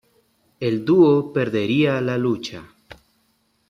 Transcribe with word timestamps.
El 0.59 0.83
dúo 0.83 1.31
perdería 1.31 2.01
la 2.01 2.17
lucha. 2.17 2.63